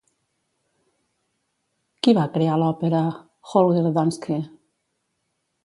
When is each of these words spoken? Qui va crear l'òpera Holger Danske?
Qui 1.99 2.15
va 2.19 2.25
crear 2.39 2.57
l'òpera 2.63 3.03
Holger 3.61 3.95
Danske? 4.01 4.43